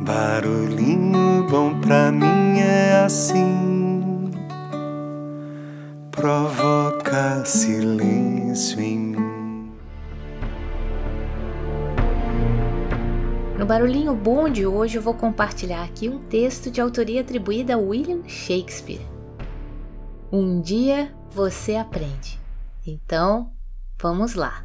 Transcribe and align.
Barulhinho 0.00 1.44
bom 1.50 1.80
pra 1.80 2.12
mim 2.12 2.60
é 2.60 3.02
assim, 3.04 4.30
provoca 6.12 7.44
silêncio 7.44 8.80
em 8.80 8.98
mim. 8.98 9.72
No 13.58 13.66
Barulhinho 13.66 14.14
Bom 14.14 14.48
de 14.48 14.64
hoje 14.64 14.98
eu 14.98 15.02
vou 15.02 15.14
compartilhar 15.14 15.82
aqui 15.82 16.08
um 16.08 16.20
texto 16.20 16.70
de 16.70 16.80
autoria 16.80 17.20
atribuída 17.20 17.74
a 17.74 17.78
William 17.78 18.22
Shakespeare. 18.24 19.04
Um 20.30 20.60
dia 20.60 21.12
você 21.28 21.74
aprende. 21.74 22.38
Então, 22.86 23.50
vamos 24.00 24.34
lá. 24.34 24.64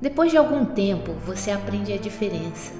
Depois 0.00 0.30
de 0.30 0.36
algum 0.36 0.64
tempo, 0.64 1.12
você 1.24 1.50
aprende 1.50 1.92
a 1.92 1.96
diferença, 1.96 2.72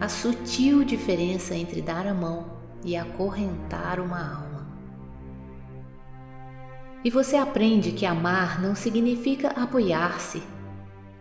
a 0.00 0.08
sutil 0.08 0.82
diferença 0.82 1.54
entre 1.54 1.82
dar 1.82 2.06
a 2.06 2.14
mão 2.14 2.46
e 2.82 2.96
acorrentar 2.96 4.00
uma 4.00 4.18
alma. 4.18 4.66
E 7.04 7.10
você 7.10 7.36
aprende 7.36 7.92
que 7.92 8.06
amar 8.06 8.62
não 8.62 8.74
significa 8.74 9.48
apoiar-se 9.50 10.42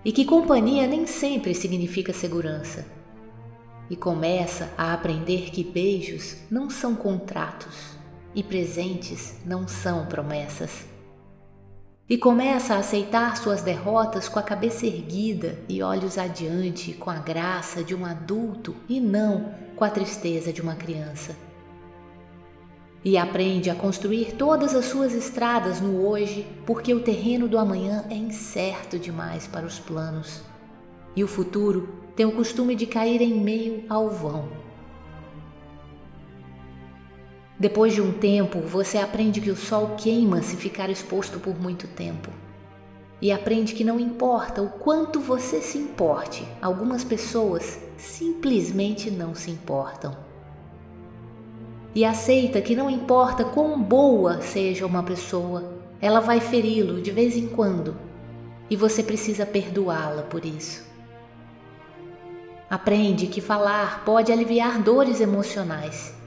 e 0.04 0.12
que 0.12 0.24
companhia 0.26 0.88
nem 0.88 1.06
sempre 1.06 1.54
significa 1.54 2.14
segurança. 2.14 2.86
E 3.90 3.96
começa 3.98 4.72
a 4.78 4.94
aprender 4.94 5.52
que 5.52 5.64
beijos 5.64 6.38
não 6.50 6.70
são 6.70 6.96
contratos 6.96 7.98
e 8.34 8.42
presentes 8.42 9.38
não 9.46 9.68
são 9.68 10.06
promessas 10.06 10.93
e 12.10 12.18
começa 12.18 12.76
a 12.76 12.80
aceitar 12.80 13.38
suas 13.38 13.62
derrotas 13.62 14.28
com 14.28 14.38
a 14.38 14.44
cabeça 14.44 14.86
erguida 14.86 15.60
e 15.70 15.82
olhos 15.82 16.18
adiante, 16.18 16.94
com 16.94 17.10
a 17.10 17.20
graça 17.20 17.84
de 17.84 17.96
um 17.96 18.06
adulto 18.06 18.76
e 18.90 19.00
não 19.00 19.54
com 19.76 19.86
a 19.86 19.90
tristeza 19.90 20.52
de 20.52 20.62
uma 20.62 20.76
criança. 20.76 21.36
E 23.06 23.18
aprende 23.18 23.70
a 23.70 23.76
construir 23.76 24.34
todas 24.34 24.76
as 24.76 24.86
suas 24.86 25.14
estradas 25.14 25.82
no 25.82 26.06
hoje, 26.06 26.48
porque 26.66 26.94
o 26.94 27.02
terreno 27.02 27.48
do 27.48 27.58
amanhã 27.58 28.06
é 28.10 28.16
incerto 28.16 28.98
demais 28.98 29.48
para 29.48 29.66
os 29.66 29.80
planos. 29.80 30.42
E 31.16 31.24
o 31.24 31.28
futuro 31.28 31.90
tem 32.16 32.26
o 32.26 32.32
costume 32.32 32.76
de 32.76 32.86
cair 32.86 33.22
em 33.22 33.34
meio 33.34 33.84
ao 33.90 34.10
vão. 34.10 34.63
Depois 37.60 37.94
de 37.94 38.02
um 38.02 38.12
tempo, 38.12 38.60
você 38.60 38.98
aprende 38.98 39.40
que 39.40 39.52
o 39.52 39.56
sol 39.56 39.96
queima 39.96 40.42
se 40.42 40.56
ficar 40.56 40.90
exposto 40.90 41.40
por 41.40 41.60
muito 41.60 41.88
tempo. 41.88 42.32
E 43.22 43.32
aprende 43.32 43.74
que 43.76 43.84
não 43.84 44.00
importa 44.00 44.62
o 44.62 44.70
quanto 44.70 45.20
você 45.20 45.62
se 45.62 45.78
importe, 45.78 46.46
algumas 46.62 47.04
pessoas 47.04 47.80
simplesmente 47.96 49.10
não 49.12 49.36
se 49.36 49.52
importam. 49.52 50.18
E 51.96 52.04
aceita 52.04 52.60
que 52.60 52.76
não 52.76 52.90
importa 52.90 53.46
quão 53.46 53.82
boa 53.82 54.42
seja 54.42 54.86
uma 54.86 55.04
pessoa, 55.04 55.74
ela 56.02 56.20
vai 56.20 56.40
feri-lo 56.40 57.02
de 57.02 57.12
vez 57.12 57.38
em 57.38 57.48
quando 57.48 57.96
e 58.68 58.76
você 58.76 59.04
precisa 59.04 59.46
perdoá-la 59.46 60.24
por 60.24 60.44
isso. 60.44 60.84
Aprende 62.68 63.28
que 63.28 63.40
falar 63.40 64.04
pode 64.04 64.32
aliviar 64.32 64.82
dores 64.82 65.22
emocionais 65.22 66.23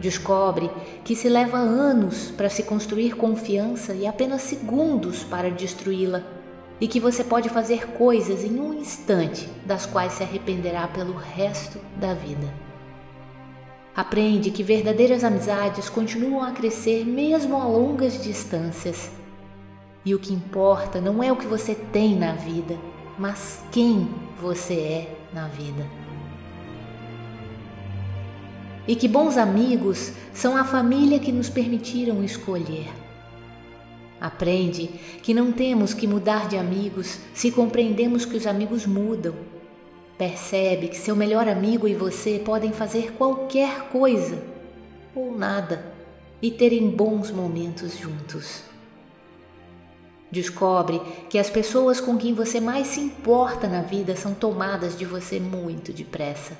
Descobre 0.00 0.70
que 1.04 1.14
se 1.14 1.28
leva 1.28 1.58
anos 1.58 2.30
para 2.30 2.48
se 2.48 2.62
construir 2.62 3.16
confiança 3.16 3.92
e 3.92 4.06
apenas 4.06 4.40
segundos 4.40 5.22
para 5.22 5.50
destruí-la, 5.50 6.22
e 6.80 6.88
que 6.88 6.98
você 6.98 7.22
pode 7.22 7.50
fazer 7.50 7.88
coisas 7.88 8.42
em 8.42 8.58
um 8.58 8.72
instante 8.72 9.46
das 9.66 9.84
quais 9.84 10.14
se 10.14 10.22
arrependerá 10.22 10.88
pelo 10.88 11.12
resto 11.12 11.78
da 11.96 12.14
vida. 12.14 12.50
Aprende 13.94 14.50
que 14.50 14.62
verdadeiras 14.62 15.22
amizades 15.22 15.90
continuam 15.90 16.42
a 16.42 16.52
crescer 16.52 17.04
mesmo 17.04 17.60
a 17.60 17.66
longas 17.66 18.22
distâncias. 18.22 19.10
E 20.02 20.14
o 20.14 20.18
que 20.18 20.32
importa 20.32 20.98
não 20.98 21.22
é 21.22 21.30
o 21.30 21.36
que 21.36 21.46
você 21.46 21.74
tem 21.74 22.16
na 22.16 22.32
vida, 22.32 22.78
mas 23.18 23.62
quem 23.70 24.08
você 24.40 24.74
é 24.74 25.16
na 25.34 25.46
vida 25.48 26.09
e 28.86 28.96
que 28.96 29.08
bons 29.08 29.36
amigos 29.36 30.12
são 30.32 30.56
a 30.56 30.64
família 30.64 31.18
que 31.18 31.32
nos 31.32 31.48
permitiram 31.48 32.22
escolher. 32.24 32.88
Aprende 34.20 34.88
que 35.22 35.32
não 35.32 35.50
temos 35.50 35.94
que 35.94 36.06
mudar 36.06 36.46
de 36.46 36.56
amigos 36.56 37.18
se 37.32 37.50
compreendemos 37.50 38.24
que 38.24 38.36
os 38.36 38.46
amigos 38.46 38.86
mudam. 38.86 39.34
Percebe 40.18 40.88
que 40.88 40.98
seu 40.98 41.16
melhor 41.16 41.48
amigo 41.48 41.88
e 41.88 41.94
você 41.94 42.38
podem 42.38 42.72
fazer 42.72 43.12
qualquer 43.12 43.88
coisa 43.88 44.42
ou 45.14 45.36
nada 45.36 45.94
e 46.42 46.50
terem 46.50 46.90
bons 46.90 47.30
momentos 47.30 47.98
juntos. 47.98 48.62
Descobre 50.30 51.00
que 51.28 51.38
as 51.38 51.50
pessoas 51.50 52.00
com 52.00 52.16
quem 52.16 52.34
você 52.34 52.60
mais 52.60 52.88
se 52.88 53.00
importa 53.00 53.66
na 53.66 53.82
vida 53.82 54.14
são 54.14 54.32
tomadas 54.32 54.96
de 54.96 55.04
você 55.04 55.40
muito 55.40 55.92
depressa. 55.92 56.56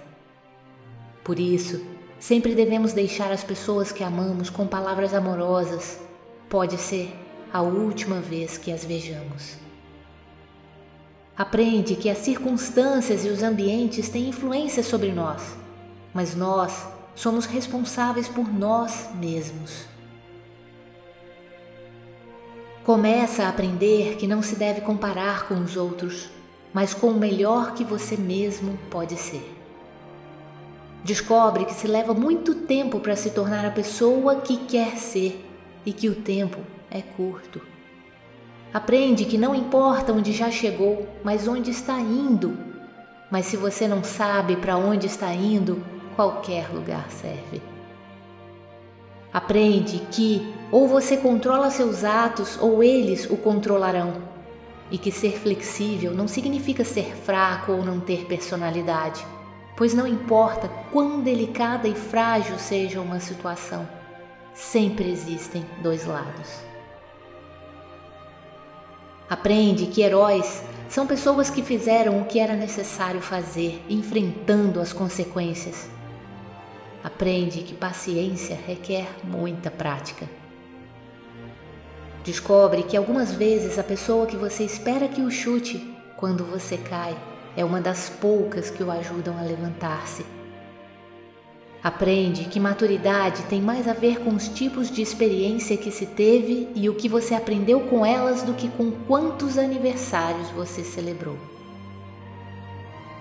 Por 1.22 1.38
isso, 1.38 1.81
Sempre 2.20 2.54
devemos 2.54 2.92
deixar 2.92 3.32
as 3.32 3.42
pessoas 3.42 3.91
que 3.91 4.04
amamos 4.04 4.50
com 4.50 4.66
palavras 4.66 5.14
amorosas. 5.14 5.98
Pode 6.50 6.76
ser 6.76 7.10
a 7.50 7.62
última 7.62 8.20
vez 8.20 8.58
que 8.58 8.70
as 8.70 8.84
vejamos. 8.84 9.56
Aprende 11.34 11.97
que 11.97 12.10
as 12.10 12.19
circunstâncias 12.19 13.25
e 13.25 13.28
os 13.28 13.42
ambientes 13.42 14.10
têm 14.10 14.28
influência 14.28 14.82
sobre 14.82 15.10
nós, 15.12 15.56
mas 16.12 16.36
nós 16.36 16.86
somos 17.14 17.47
responsáveis 17.47 18.28
por 18.28 18.52
nós 18.52 19.08
mesmos. 19.14 19.87
Começa 22.84 23.44
a 23.44 23.48
aprender 23.48 24.16
que 24.16 24.26
não 24.26 24.42
se 24.42 24.56
deve 24.56 24.82
comparar 24.82 25.48
com 25.48 25.54
os 25.54 25.75
outros, 25.75 26.28
mas 26.70 26.92
com 26.92 27.06
o 27.06 27.19
melhor 27.19 27.72
que 27.72 27.82
você 27.82 28.14
mesmo 28.14 28.78
pode 28.91 29.16
ser. 29.16 29.59
Descobre 31.03 31.65
que 31.65 31.72
se 31.72 31.87
leva 31.87 32.12
muito 32.12 32.55
tempo 32.55 33.00
para 33.00 33.16
se 33.16 33.31
tornar 33.31 33.65
a 33.65 33.71
pessoa 33.71 34.37
que 34.37 34.59
quer 34.59 34.99
ser 34.99 35.43
e 35.84 35.93
que 35.93 36.11
o 36.11 36.15
tempo 36.15 36.59
é 36.91 37.00
curto. 37.00 37.61
Aprende 38.72 39.25
que 39.25 39.38
não 39.38 39.55
importa 39.55 40.12
onde 40.12 40.33
já 40.33 40.50
chegou, 40.50 41.09
mas 41.25 41.49
onde 41.49 41.71
está 41.71 41.99
indo. 41.99 42.56
Mas 43.31 43.47
se 43.47 43.56
você 43.56 43.88
não 43.88 44.05
sabe 44.05 44.56
para 44.56 44.77
onde 44.77 45.06
está 45.06 45.33
indo, 45.33 45.83
qualquer 46.15 46.69
lugar 46.69 47.11
serve. 47.11 47.62
Aprende 49.32 50.00
que 50.12 50.55
ou 50.71 50.87
você 50.87 51.17
controla 51.17 51.71
seus 51.71 52.05
atos 52.05 52.59
ou 52.61 52.82
eles 52.84 53.28
o 53.31 53.38
controlarão. 53.38 54.28
E 54.91 54.99
que 54.99 55.11
ser 55.11 55.38
flexível 55.38 56.12
não 56.12 56.28
significa 56.28 56.84
ser 56.84 57.17
fraco 57.17 57.72
ou 57.72 57.84
não 57.84 58.00
ter 58.00 58.27
personalidade 58.27 59.25
pois 59.81 59.95
não 59.95 60.07
importa 60.07 60.69
quão 60.93 61.23
delicada 61.23 61.89
e 61.89 61.95
frágil 61.95 62.59
seja 62.59 63.01
uma 63.01 63.19
situação, 63.19 63.89
sempre 64.53 65.11
existem 65.11 65.65
dois 65.83 66.05
lados. 66.05 66.61
Aprende 69.27 69.87
que 69.87 70.03
heróis 70.03 70.63
são 70.87 71.07
pessoas 71.07 71.49
que 71.49 71.63
fizeram 71.63 72.21
o 72.21 72.27
que 72.27 72.39
era 72.39 72.55
necessário 72.55 73.23
fazer, 73.23 73.83
enfrentando 73.89 74.83
as 74.83 74.93
consequências. 74.93 75.89
Aprende 77.03 77.62
que 77.62 77.73
paciência 77.73 78.61
requer 78.67 79.09
muita 79.25 79.71
prática. 79.71 80.29
Descobre 82.23 82.83
que 82.83 82.99
algumas 82.99 83.33
vezes 83.33 83.79
a 83.79 83.83
pessoa 83.83 84.27
que 84.27 84.37
você 84.37 84.62
espera 84.62 85.09
que 85.09 85.23
o 85.23 85.31
chute 85.31 85.97
quando 86.19 86.44
você 86.44 86.76
cai 86.76 87.17
é 87.56 87.64
uma 87.64 87.81
das 87.81 88.08
poucas 88.08 88.70
que 88.70 88.82
o 88.82 88.91
ajudam 88.91 89.38
a 89.38 89.43
levantar-se. 89.43 90.25
Aprende 91.82 92.44
que 92.44 92.61
maturidade 92.61 93.43
tem 93.44 93.61
mais 93.61 93.88
a 93.88 93.94
ver 93.94 94.20
com 94.20 94.35
os 94.35 94.49
tipos 94.49 94.91
de 94.91 95.00
experiência 95.00 95.76
que 95.79 95.91
se 95.91 96.05
teve 96.05 96.69
e 96.75 96.91
o 96.91 96.94
que 96.94 97.08
você 97.08 97.35
aprendeu 97.35 97.81
com 97.81 98.05
elas 98.05 98.43
do 98.43 98.52
que 98.52 98.69
com 98.69 98.91
quantos 98.91 99.56
aniversários 99.56 100.50
você 100.50 100.85
celebrou. 100.85 101.38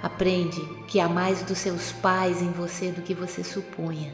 Aprende 0.04 0.62
que 0.88 1.00
há 1.00 1.08
mais 1.08 1.42
dos 1.42 1.58
seus 1.58 1.92
pais 1.94 2.42
em 2.42 2.52
você 2.52 2.92
do 2.92 3.02
que 3.02 3.14
você 3.14 3.44
supunha. 3.44 4.14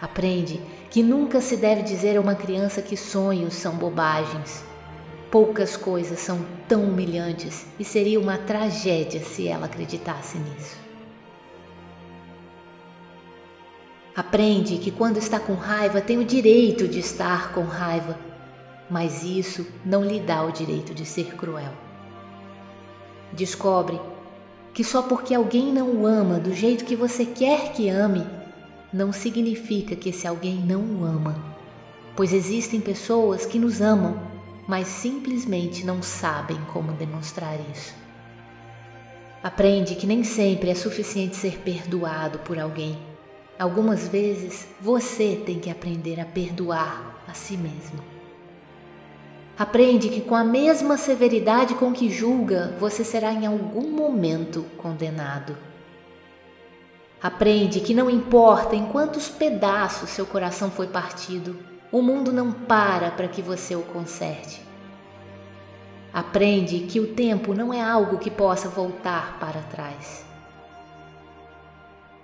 Aprende 0.00 0.60
que 0.90 1.02
nunca 1.02 1.40
se 1.40 1.56
deve 1.56 1.82
dizer 1.82 2.16
a 2.16 2.20
uma 2.20 2.34
criança 2.34 2.82
que 2.82 2.96
sonhos 2.96 3.54
são 3.54 3.74
bobagens 3.76 4.64
Poucas 5.36 5.76
coisas 5.76 6.18
são 6.18 6.40
tão 6.66 6.84
humilhantes 6.84 7.66
e 7.78 7.84
seria 7.84 8.18
uma 8.18 8.38
tragédia 8.38 9.22
se 9.22 9.46
ela 9.46 9.66
acreditasse 9.66 10.38
nisso. 10.38 10.78
Aprende 14.16 14.78
que 14.78 14.90
quando 14.90 15.18
está 15.18 15.38
com 15.38 15.52
raiva 15.52 16.00
tem 16.00 16.16
o 16.16 16.24
direito 16.24 16.88
de 16.88 17.00
estar 17.00 17.52
com 17.52 17.64
raiva 17.64 18.18
mas 18.88 19.24
isso 19.24 19.66
não 19.84 20.02
lhe 20.02 20.20
dá 20.20 20.42
o 20.42 20.50
direito 20.50 20.94
de 20.94 21.04
ser 21.04 21.34
cruel. 21.34 21.72
Descobre 23.30 24.00
que 24.72 24.82
só 24.82 25.02
porque 25.02 25.34
alguém 25.34 25.70
não 25.70 25.90
o 25.90 26.06
ama 26.06 26.40
do 26.40 26.54
jeito 26.54 26.86
que 26.86 26.96
você 26.96 27.26
quer 27.26 27.74
que 27.74 27.90
ame, 27.90 28.26
não 28.90 29.12
significa 29.12 29.94
que 29.94 30.08
esse 30.08 30.26
alguém 30.26 30.54
não 30.54 30.80
o 30.80 31.04
ama, 31.04 31.36
pois 32.16 32.32
existem 32.32 32.80
pessoas 32.80 33.44
que 33.44 33.58
nos 33.58 33.82
amam, 33.82 34.34
mas 34.66 34.88
simplesmente 34.88 35.84
não 35.84 36.02
sabem 36.02 36.58
como 36.72 36.92
demonstrar 36.92 37.56
isso. 37.72 37.94
Aprende 39.42 39.94
que 39.94 40.06
nem 40.06 40.24
sempre 40.24 40.70
é 40.70 40.74
suficiente 40.74 41.36
ser 41.36 41.58
perdoado 41.58 42.40
por 42.40 42.58
alguém. 42.58 42.98
Algumas 43.58 44.08
vezes 44.08 44.66
você 44.80 45.40
tem 45.46 45.60
que 45.60 45.70
aprender 45.70 46.18
a 46.20 46.24
perdoar 46.24 47.22
a 47.28 47.32
si 47.32 47.56
mesmo. 47.56 48.02
Aprende 49.58 50.08
que 50.08 50.20
com 50.20 50.34
a 50.34 50.44
mesma 50.44 50.98
severidade 50.98 51.74
com 51.74 51.92
que 51.92 52.10
julga, 52.10 52.76
você 52.78 53.02
será 53.04 53.32
em 53.32 53.46
algum 53.46 53.90
momento 53.90 54.66
condenado. 54.76 55.56
Aprende 57.22 57.80
que 57.80 57.94
não 57.94 58.10
importa 58.10 58.76
em 58.76 58.84
quantos 58.86 59.28
pedaços 59.28 60.10
seu 60.10 60.26
coração 60.26 60.70
foi 60.70 60.88
partido, 60.88 61.56
o 61.92 62.02
mundo 62.02 62.32
não 62.32 62.52
para 62.52 63.10
para 63.10 63.28
que 63.28 63.40
você 63.40 63.76
o 63.76 63.82
conserte. 63.82 64.60
Aprende 66.12 66.80
que 66.80 66.98
o 66.98 67.14
tempo 67.14 67.54
não 67.54 67.72
é 67.72 67.80
algo 67.80 68.18
que 68.18 68.30
possa 68.30 68.68
voltar 68.68 69.38
para 69.38 69.60
trás. 69.62 70.24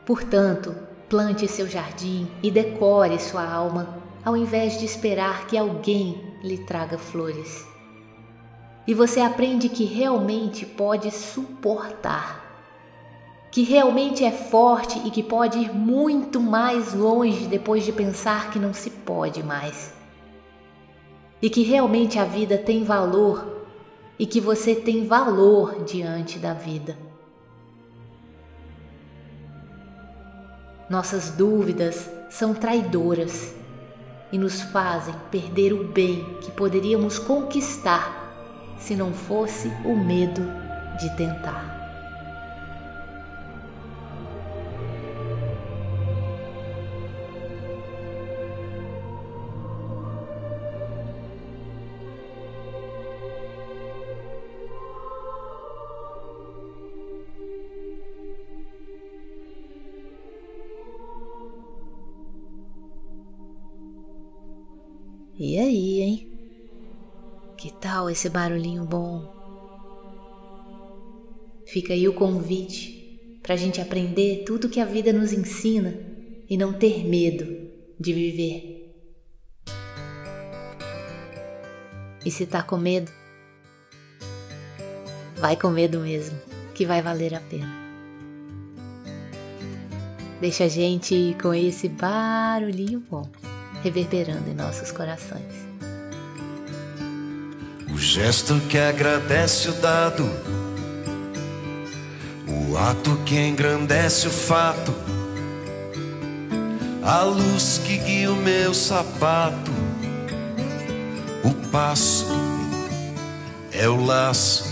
Portanto, 0.04 0.74
plante 1.08 1.46
seu 1.46 1.68
jardim 1.68 2.26
e 2.42 2.50
decore 2.50 3.18
sua 3.18 3.44
alma, 3.44 3.98
ao 4.24 4.36
invés 4.36 4.78
de 4.78 4.84
esperar 4.84 5.46
que 5.46 5.58
alguém 5.58 6.38
lhe 6.42 6.58
traga 6.58 6.96
flores. 6.96 7.66
E 8.86 8.94
você 8.94 9.20
aprende 9.20 9.68
que 9.68 9.84
realmente 9.84 10.66
pode 10.66 11.10
suportar, 11.10 12.41
que 13.52 13.62
realmente 13.62 14.24
é 14.24 14.32
forte 14.32 14.98
e 15.04 15.10
que 15.10 15.22
pode 15.22 15.58
ir 15.58 15.74
muito 15.74 16.40
mais 16.40 16.94
longe 16.94 17.46
depois 17.46 17.84
de 17.84 17.92
pensar 17.92 18.50
que 18.50 18.58
não 18.58 18.72
se 18.72 18.88
pode 18.88 19.42
mais. 19.42 19.92
E 21.40 21.50
que 21.50 21.62
realmente 21.62 22.18
a 22.18 22.24
vida 22.24 22.56
tem 22.56 22.82
valor 22.82 23.66
e 24.18 24.24
que 24.24 24.40
você 24.40 24.74
tem 24.74 25.06
valor 25.06 25.84
diante 25.84 26.38
da 26.38 26.54
vida. 26.54 26.96
Nossas 30.88 31.30
dúvidas 31.30 32.10
são 32.30 32.54
traidoras 32.54 33.54
e 34.32 34.38
nos 34.38 34.62
fazem 34.62 35.14
perder 35.30 35.74
o 35.74 35.84
bem 35.84 36.38
que 36.40 36.50
poderíamos 36.50 37.18
conquistar 37.18 38.32
se 38.78 38.96
não 38.96 39.12
fosse 39.12 39.68
o 39.84 39.94
medo 39.94 40.40
de 40.98 41.14
tentar. 41.18 41.81
E 65.38 65.58
aí, 65.58 66.00
hein? 66.02 66.28
Que 67.56 67.72
tal 67.72 68.10
esse 68.10 68.28
barulhinho 68.28 68.84
bom? 68.84 69.32
Fica 71.66 71.94
aí 71.94 72.06
o 72.06 72.12
convite 72.12 73.38
para 73.42 73.54
a 73.54 73.56
gente 73.56 73.80
aprender 73.80 74.44
tudo 74.44 74.68
que 74.68 74.78
a 74.78 74.84
vida 74.84 75.10
nos 75.10 75.32
ensina 75.32 75.94
e 76.50 76.56
não 76.56 76.72
ter 76.74 77.02
medo 77.04 77.70
de 77.98 78.12
viver. 78.12 78.94
E 82.24 82.30
se 82.30 82.46
tá 82.46 82.62
com 82.62 82.76
medo, 82.76 83.10
vai 85.36 85.56
com 85.56 85.70
medo 85.70 86.00
mesmo, 86.00 86.38
que 86.74 86.84
vai 86.84 87.00
valer 87.00 87.34
a 87.34 87.40
pena. 87.40 87.72
Deixa 90.40 90.64
a 90.64 90.68
gente 90.68 91.14
ir 91.14 91.40
com 91.40 91.54
esse 91.54 91.88
barulhinho 91.88 93.00
bom 93.00 93.26
reverberando 93.82 94.48
em 94.48 94.54
nossos 94.54 94.90
corações. 94.90 95.42
O 97.92 97.98
gesto 97.98 98.58
que 98.68 98.78
agradece 98.78 99.68
o 99.68 99.72
dado, 99.74 100.24
o 102.48 102.76
ato 102.76 103.16
que 103.26 103.38
engrandece 103.38 104.28
o 104.28 104.30
fato, 104.30 104.94
a 107.02 107.22
luz 107.22 107.80
que 107.84 107.98
guia 107.98 108.32
o 108.32 108.36
meu 108.36 108.72
sapato, 108.72 109.72
o 111.44 111.52
passo 111.70 112.26
é 113.72 113.88
o 113.88 114.02
laço, 114.04 114.64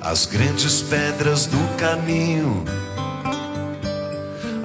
as 0.00 0.24
grandes 0.24 0.80
pedras 0.80 1.46
do 1.46 1.76
caminho 1.76 2.64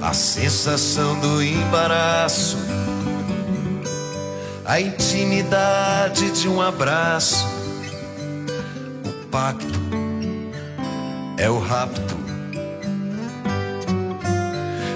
a 0.06 0.12
sensação 0.12 1.18
do 1.18 1.42
embaraço, 1.42 2.56
a 4.64 4.80
intimidade 4.80 6.30
de 6.30 6.48
um 6.48 6.62
abraço, 6.62 7.44
o 9.04 9.26
pacto 9.26 9.80
é 11.36 11.50
o 11.50 11.58
rapto. 11.58 12.16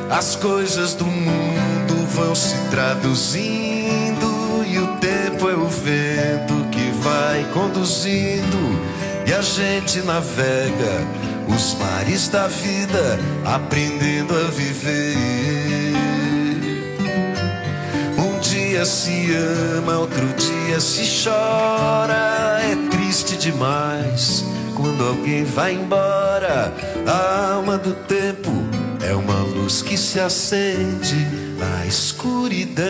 As 0.08 0.36
coisas 0.36 0.94
do 0.94 1.06
mundo 1.06 2.06
vão 2.14 2.32
se 2.32 2.56
traduzindo 2.70 4.64
e 4.64 4.78
o 4.78 4.96
tempo 4.98 5.48
é 5.48 5.54
o 5.54 5.66
vento 5.66 6.68
que 6.70 6.88
vai 7.02 7.44
conduzindo 7.52 8.80
e 9.26 9.32
a 9.32 9.42
gente 9.42 10.02
navega 10.02 11.04
os 11.54 11.74
mares 11.74 12.28
da 12.28 12.46
vida, 12.46 13.18
aprendendo 13.44 14.34
a 14.34 14.50
viver. 14.50 15.16
Um 18.18 18.38
dia 18.40 18.84
se 18.84 19.32
ama, 19.76 19.98
outro 19.98 20.26
dia 20.34 20.80
se 20.80 21.24
chora. 21.24 22.60
É 22.62 22.76
triste 22.90 23.36
demais 23.36 24.44
quando 24.76 25.04
alguém 25.04 25.44
vai 25.44 25.74
embora. 25.74 26.72
A 27.06 27.54
alma 27.54 27.76
do 27.78 27.92
tempo 28.06 28.50
é 29.02 29.14
uma 29.14 29.40
luz 29.40 29.82
que 29.82 29.96
se 29.96 30.20
acende 30.20 31.26
na 31.58 31.86
escuridão. 31.86 32.84